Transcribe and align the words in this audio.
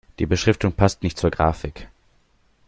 Die 0.17 0.25
Beschriftung 0.25 0.71
passt 0.71 1.03
nicht 1.03 1.19
zur 1.19 1.29
Grafik. 1.29 1.87